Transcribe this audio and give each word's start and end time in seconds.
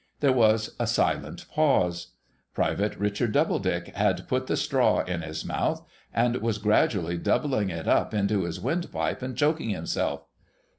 There 0.19 0.33
was 0.33 0.73
a 0.79 0.87
silent 0.87 1.45
pause. 1.51 2.13
Private 2.55 2.95
Richard 2.95 3.33
Doubledick 3.33 3.89
had 3.93 4.27
put 4.27 4.47
72 4.47 4.47
THE 4.47 4.57
SEVEN 4.57 4.79
POOR 4.79 4.79
TRAVELLERS 5.05 5.07
the 5.07 5.13
straw 5.13 5.15
in 5.15 5.21
his 5.21 5.45
mouth, 5.45 5.87
and 6.11 6.37
was 6.37 6.57
gradually 6.57 7.17
doubling 7.19 7.69
it 7.69 7.87
up 7.87 8.11
into 8.11 8.45
his 8.45 8.59
windpipe 8.59 9.21
and 9.21 9.37
choking 9.37 9.69
himself. 9.69 10.23